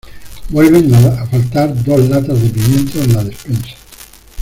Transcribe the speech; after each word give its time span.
vuelven 0.49 0.91
a 0.95 1.27
faltar 1.27 1.75
dos 1.83 2.09
latas 2.09 2.41
de 2.41 2.49
pimientos 2.49 3.03
en 3.05 3.13
la 3.15 3.23
despensa. 3.23 3.75